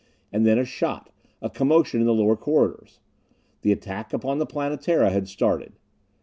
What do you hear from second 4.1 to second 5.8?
upon the Planetara had started!